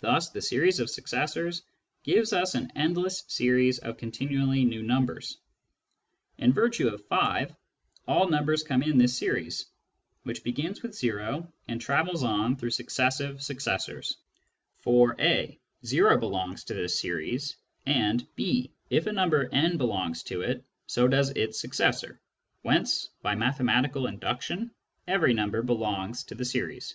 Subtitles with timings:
[0.00, 1.62] Thus the series of successors
[2.04, 5.38] gives us an endless series of continually new numbers.
[6.36, 7.56] In virtue of (5)
[8.06, 9.64] all numbers come in this series,
[10.24, 14.18] which begins with o and travels on through successive successors:
[14.80, 15.58] for (a)
[16.02, 17.56] o belongs to this series,
[17.86, 22.20] and (b) if a number n belongs to it, so does its successor,
[22.60, 24.70] whence, by mathematical induction,
[25.06, 26.94] every number belongs to the series.